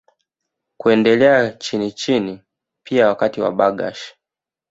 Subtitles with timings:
[0.77, 2.41] Kuendelea chinichini
[2.83, 4.13] pia Wakati wa Bargash